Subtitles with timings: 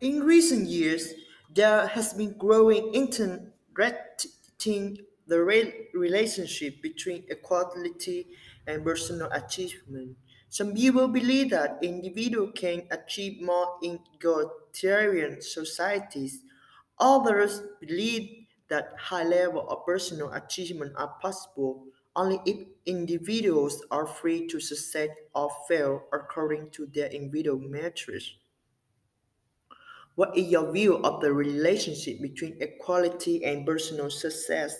[0.00, 1.12] In recent years,
[1.50, 4.26] there has been growing interest
[4.66, 8.34] in the re- relationship between equality
[8.66, 10.16] and personal achievement.
[10.48, 16.42] Some people believe that individuals can achieve more in egalitarian societies.
[16.98, 24.46] Others believe that high level of personal achievement are possible only if individuals are free
[24.48, 28.08] to succeed or fail according to their individual merits.
[30.16, 34.74] What is your view of the relationship between equality and personal success?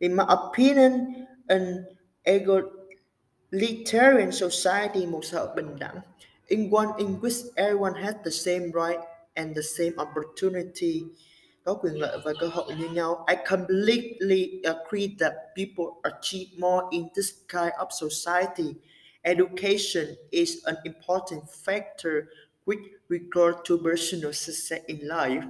[0.00, 1.86] In my opinion, an
[2.24, 6.00] egalitarian society must hội bình đẳng
[6.48, 9.00] in one in which everyone has the same right
[9.34, 11.02] and the same opportunity
[11.64, 13.24] có quyền lợi và cơ hội như nhau.
[13.28, 18.74] I completely agree that people achieve more in this kind of society.
[19.24, 22.22] Education is an important factor
[22.66, 25.44] with regard to personal success in life.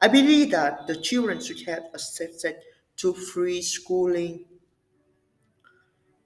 [0.00, 2.44] I believe that the children should have access
[2.96, 4.44] to free schooling,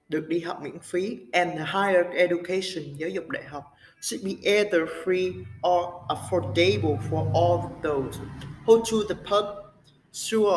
[0.09, 3.63] được đi học miễn phí, and higher education, giáo dục đại học,
[4.01, 8.19] should be either free or affordable for all those
[8.65, 10.47] who choose pursue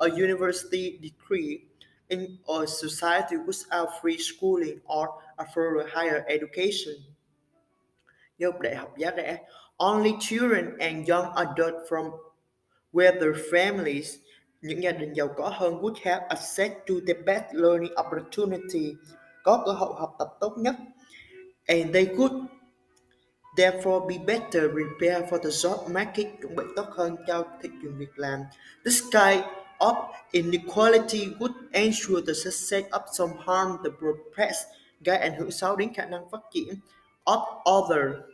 [0.00, 1.64] a university degree
[2.10, 6.94] in a society without free schooling or affordable higher education.
[8.38, 9.38] Giáo đại học giá rẻ.
[9.76, 12.10] Only children and young adults from
[12.92, 14.16] wealthier families
[14.66, 18.94] những gia đình giàu có hơn would have access to the best learning opportunity,
[19.44, 20.74] có cơ hội học tập tốt nhất.
[21.66, 22.32] And they could
[23.56, 27.98] therefore be better prepared for the job market, chuẩn bị tốt hơn cho thị trường
[27.98, 28.40] việc làm.
[28.84, 29.44] This kind
[29.78, 29.94] of
[30.30, 34.56] inequality would ensure the success of some harm the progress,
[35.00, 36.74] gây ảnh hưởng xấu đến khả năng phát triển
[37.26, 38.24] of other.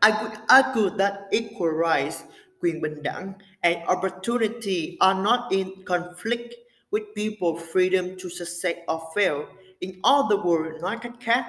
[0.00, 2.22] I would argue that equal rights
[2.60, 6.54] quyền bình đẳng and opportunity are not in conflict
[6.90, 9.46] with people's freedom to succeed or fail.
[9.80, 11.44] In other words, nói cách khác,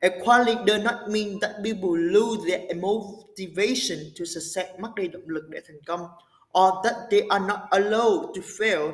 [0.00, 5.48] equality does not mean that people lose their motivation to succeed, mất đi động lực
[5.48, 6.00] để thành công,
[6.52, 8.92] or that they are not allowed to fail.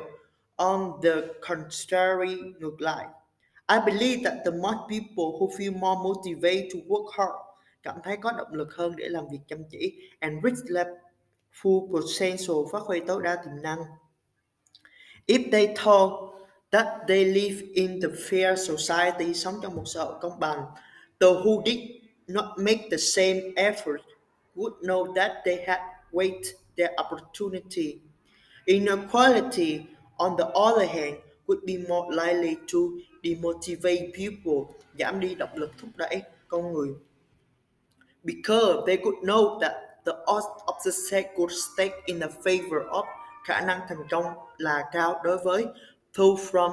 [0.57, 3.05] On the contrary, ngược lại.
[3.67, 7.35] I believe that the more people who feel more motivated to work hard
[7.83, 10.87] cảm thấy có động lực hơn để làm việc chăm chỉ and reach their
[11.61, 13.79] full potential phát huy tối đa tiềm năng.
[15.27, 16.11] If they thought
[16.71, 20.65] that they live in the fair society, sống trong một xã hội công bằng,
[21.19, 21.79] those who did
[22.27, 24.01] not make the same effort
[24.55, 25.79] would know that they had
[26.11, 27.99] wasted their opportunity.
[28.65, 29.85] Inequality,
[30.17, 31.15] on the other hand,
[31.47, 32.79] would be more likely to
[33.23, 36.89] demotivate people, giảm đi động lực thúc đẩy con người
[38.25, 43.05] because they could know that the odds of success could stake in the favor of
[43.45, 44.25] khả năng thành công
[44.57, 45.65] là cao đối với
[46.17, 46.71] those from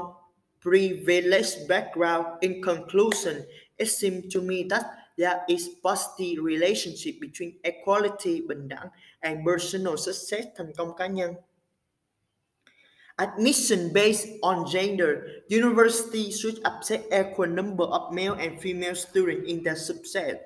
[0.62, 2.26] privileged background.
[2.40, 3.42] In conclusion,
[3.76, 4.84] it seems to me that
[5.16, 8.88] there is positive relationship between equality bình đẳng
[9.20, 11.34] and personal success thành công cá nhân.
[13.18, 19.62] Admission based on gender, university should accept equal number of male and female students in
[19.62, 20.40] their subset.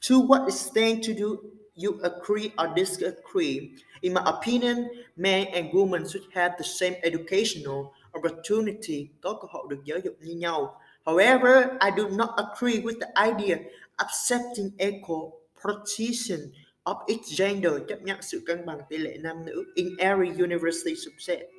[0.00, 3.76] To what extent do you agree or disagree?
[4.02, 9.34] In my opinion, men and women should have the same educational opportunity, cơ
[9.68, 10.80] được giáo dục như nhau.
[11.06, 13.58] However, I do not agree with the idea
[13.98, 16.52] accepting equal partition
[16.84, 20.94] of each gender, chấp nhận sự cân bằng tỷ lệ nam nữ in every university
[20.94, 21.57] subset.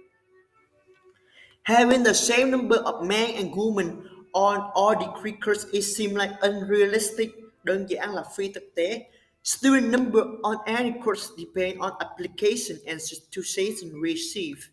[1.69, 4.01] Having the same number of men and women
[4.33, 5.05] on all the
[5.37, 7.29] courses it seems like unrealistic
[7.63, 9.05] đơn giản là phi thực tế.
[9.43, 14.63] Student number on any course depend on application and institution received.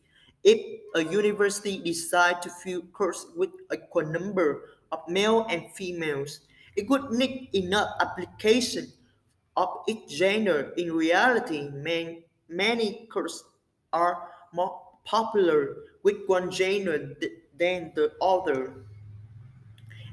[0.42, 0.58] If
[0.94, 6.40] a university decide to fill course with equal number of male and females,
[6.76, 8.86] it would need enough application
[9.54, 10.72] of each gender.
[10.78, 13.44] In reality, man, many courses
[13.92, 14.16] are
[14.54, 17.16] more popular with one gender
[17.58, 18.74] than the other.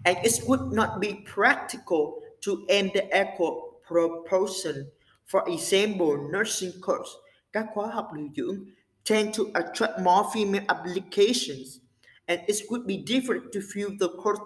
[0.05, 4.87] And it would not be practical to aim the equal proportion.
[5.25, 7.09] For example, nursing course,
[7.53, 8.65] các khóa học điều dưỡng
[9.05, 11.79] tend to attract more female applications,
[12.27, 14.39] and it would be different to fill the course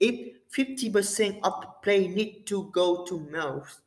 [0.00, 0.14] if
[0.56, 3.80] 50% of the play need to go to males.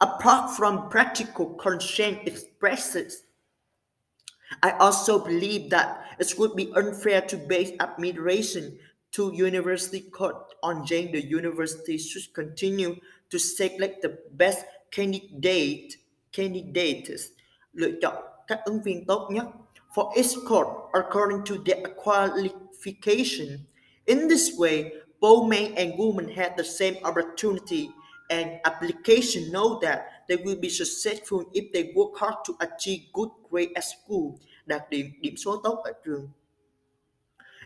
[0.00, 3.22] Apart from practical concern expresses,
[4.62, 8.78] I also believe that it would be unfair to base admiration
[9.12, 12.96] to university court on gender universities should continue
[13.30, 15.96] to select the best candidate
[16.32, 17.32] candidates
[17.74, 19.46] lựa chọn các ứng viên tốt nhất
[19.94, 23.58] for each court according to their qualification.
[24.06, 27.88] In this way, both men and women had the same opportunity
[28.30, 33.28] and application know that they will be successful if they work hard to achieve good
[33.50, 36.28] grade at school, đạt điểm điểm số tốt ở trường.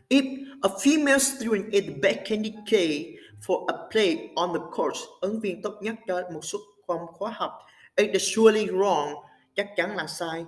[0.09, 0.25] If
[0.63, 3.17] a female student is the best candidate
[3.47, 7.31] for a place on the course, ứng viên tốt nhất cho một suất from khóa
[7.35, 7.53] học,
[7.97, 9.15] it is surely wrong,
[9.57, 10.45] chắc chắn là sai.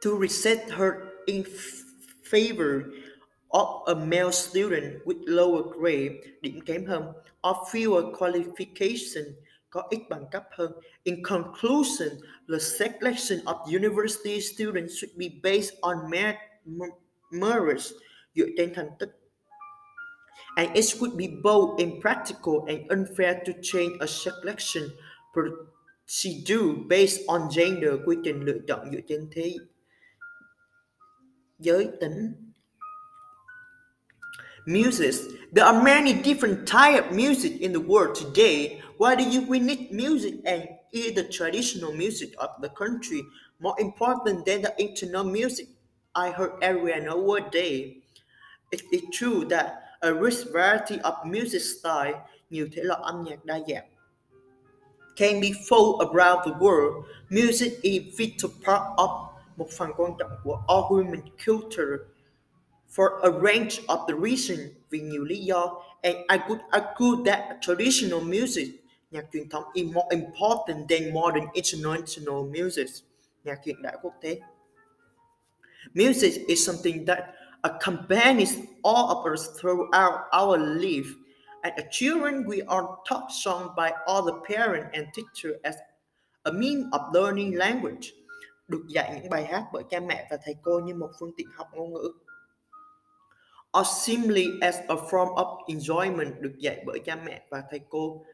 [0.00, 0.92] To reset her
[1.26, 1.44] in
[2.30, 2.82] favor
[3.50, 6.12] of a male student with lower grade,
[6.42, 7.02] điểm kém hơn,
[7.42, 9.24] or fewer qualification,
[9.70, 10.72] có ít bằng cấp hơn.
[11.04, 12.08] In conclusion,
[12.48, 16.36] the selection of university students should be based on merit
[17.30, 17.92] merits
[18.34, 19.10] dựa trên thành tích.
[20.56, 24.82] And it would be both impractical and unfair to change a selection
[25.32, 29.54] procedure based on gender quy trình lựa chọn dựa trên thế
[31.58, 32.47] giới tính.
[34.68, 35.14] Music.
[35.50, 38.82] There are many different types of music in the world today.
[38.98, 43.22] Why do you we need music and is the traditional music of the country
[43.60, 45.68] more important than the internal music
[46.14, 47.96] I heard everywhere nowadays.
[48.70, 53.44] It is true that a rich variety of music style, nhiều thể loại âm nhạc
[53.44, 53.88] đa dạng,
[55.16, 57.06] can be found around the world.
[57.30, 59.10] Music is vital part of
[59.56, 62.04] một phần quan trọng của all human culture
[62.88, 64.58] for a range of the reason
[64.90, 65.48] vì nhiều lý
[66.02, 68.68] and I could argue that traditional music
[69.10, 72.86] nhạc truyền thống is more important than modern international music
[73.44, 74.40] nhạc hiện đại quốc tế
[75.94, 81.08] Music is something that accompanies all of us throughout our life.
[81.64, 85.76] As a children, we are taught song by all the parent and teacher as
[86.44, 88.12] a mean of learning language.
[88.68, 91.46] Được dạy những bài hát bởi cha mẹ và thầy cô như một phương tiện
[91.54, 92.12] học ngôn ngữ.
[93.72, 98.24] Or simply as a form of enjoyment được dạy bởi cha mẹ và thầy cô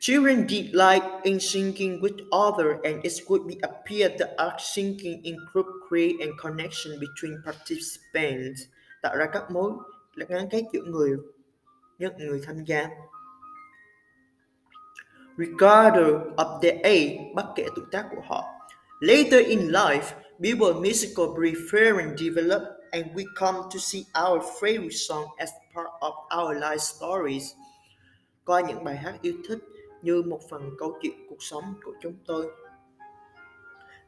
[0.00, 5.66] Children delight in singing with others, and it would be appear that art singing include
[5.88, 8.60] create and connection between participants,
[9.02, 9.72] tạo ra các mối
[10.28, 11.10] gắn kết giữa người
[11.98, 12.88] những người tham gia.
[15.36, 18.44] Regardless of their age, bất kể tuổi tác của họ.
[19.00, 22.62] Later in life, people musical preference develop
[22.96, 27.54] and we come to see our favorite song as part of our life stories.
[28.44, 29.58] Coi những bài hát yêu thích
[30.02, 32.46] như một phần câu chuyện cuộc sống của chúng tôi.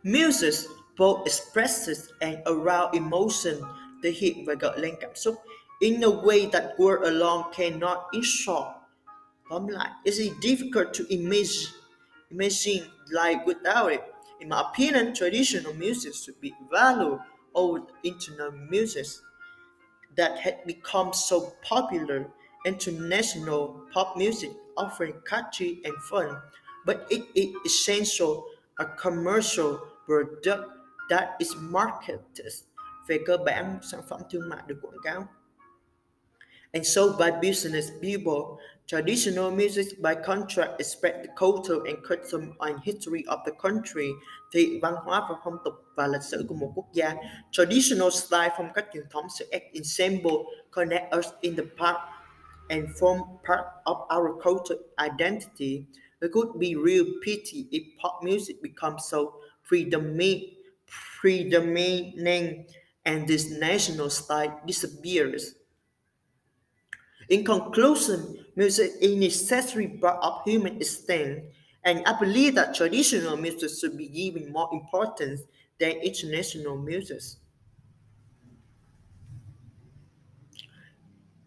[0.02, 0.54] Music
[0.98, 3.54] both expresses and arouse emotion,
[4.02, 5.34] thể hiện và gợi lên cảm xúc
[5.80, 8.66] in a way that word alone cannot short.
[9.50, 11.72] Tóm lại, it is difficult to imagine,
[12.30, 14.00] imagine life without it.
[14.40, 17.18] In my opinion, traditional music should be valued
[17.58, 19.06] over internal music
[20.16, 22.30] that had become so popular.
[22.66, 26.36] International pop music offering catchy and fun,
[26.84, 28.44] but it is essential
[28.78, 30.64] a commercial product
[31.08, 32.52] that is marketed.
[33.08, 35.28] Về cơ bản, sản phẩm thương mại được quảng cáo.
[36.74, 42.80] And so by business people, traditional music by contract express the culture and custom and
[42.84, 44.10] history of the country,
[44.52, 47.14] thì văn hóa và phong tục và lịch sử của một quốc gia.
[47.52, 50.36] Traditional style phong cách truyền thống sẽ act ensemble
[50.70, 51.98] connect us in the past
[52.68, 55.86] and form part of our cultural identity,
[56.20, 59.40] it could be real pity if pop music becomes so
[61.20, 62.70] predominant
[63.04, 65.54] and this national style disappears.
[67.28, 71.44] In conclusion, music is necessary part of human existence,
[71.84, 75.42] and I believe that traditional music should be given more importance
[75.78, 77.20] than international music.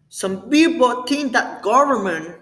[0.08, 2.36] Some people think that government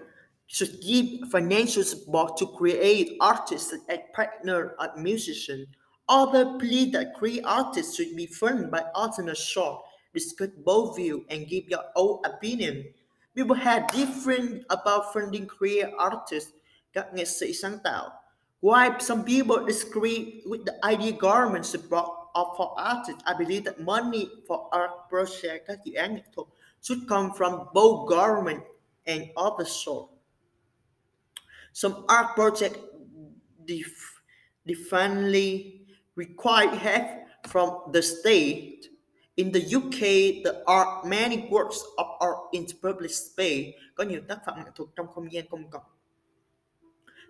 [0.45, 5.67] should give financial support to create artists and partner as musicians.
[6.09, 9.81] Others believe that create artists should be funded by alternate source.
[10.13, 12.93] Discuss both views and give your own opinion.
[13.35, 16.51] People have different about funding create artists,
[16.93, 18.09] các nghệ sĩ tạo.
[18.61, 22.05] While some people disagree with the idea government support
[22.57, 26.19] for artists, I believe that money for art projects, các dự án
[26.81, 28.59] should come from both government
[29.05, 30.09] and other source.
[31.73, 32.79] Some art projects
[33.65, 34.21] def-
[34.65, 35.81] definitely
[36.15, 37.07] require help
[37.47, 38.90] from the state.
[39.41, 43.73] In the UK, there are many works of art in public space.
[43.95, 45.83] Có nhiều tác phẩm nghệ thuật trong không gian công cộng.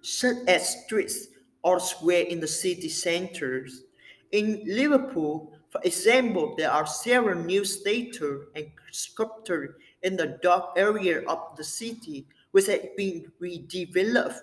[0.01, 1.27] such as streets
[1.61, 3.83] or square in the city centers.
[4.31, 9.69] In Liverpool, for example, there are several new statues and sculptures
[10.01, 14.41] in the dark area of the city which have been redeveloped.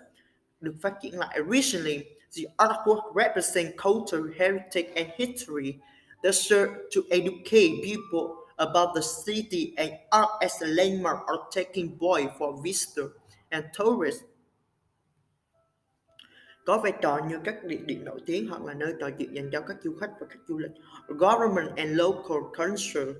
[0.61, 5.81] Được phát triển lại recently, the artwork represent culture, heritage, and history
[6.23, 11.97] that serve to educate people about the city and art as a landmark or taking
[11.99, 13.13] point for visitors
[13.53, 14.25] and tourists.
[16.69, 19.51] có vai trò như các địa điểm nổi tiếng hoặc là nơi trò chuyện dành
[19.53, 20.71] cho các du khách và khách du lịch.
[21.09, 23.13] Government and local culture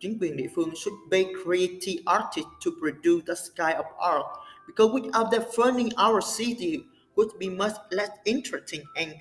[0.00, 4.26] chính quyền địa phương should pay creative artists to produce the sky of art
[4.66, 6.78] because without them funding our city
[7.16, 9.12] would be much less interesting and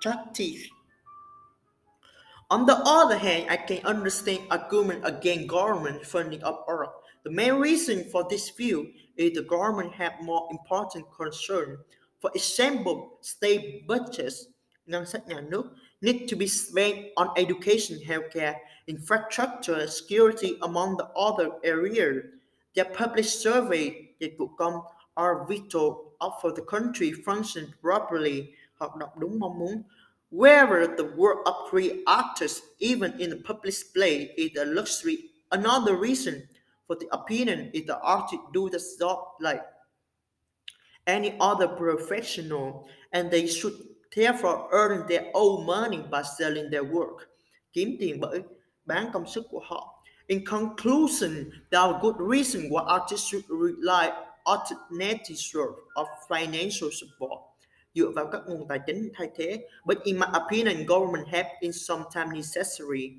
[0.00, 0.81] attractive.
[2.52, 6.90] On the other hand, I can understand argument against government funding of art.
[7.24, 11.78] The main reason for this view is the government have more important concern
[12.20, 14.46] For example, state budgets,
[14.86, 15.70] ngân
[16.02, 18.56] need to be spent on education, healthcare,
[18.86, 22.22] infrastructure, security, among the other areas.
[22.74, 24.74] Their public survey, dịch vụ công,
[25.14, 29.82] are vital for the country function properly, hoạt động đúng mong muốn.
[30.32, 35.30] Wherever the work of free artists, even in the public display, is a luxury.
[35.50, 36.48] Another reason
[36.86, 39.62] for the opinion is the artist do the job like
[41.06, 43.74] any other professional, and they should
[44.16, 47.28] therefore earn their own money by selling their work.
[47.72, 48.40] Kiếm tiền bởi
[48.86, 50.02] bán công sức của họ.
[50.28, 54.08] In conclusion, there are good reasons why artists should rely
[54.44, 57.51] on alternative source of financial support
[57.94, 59.66] dựa vào các nguồn tài chính thay thế.
[59.86, 63.12] But in my opinion, government help is sometimes necessary.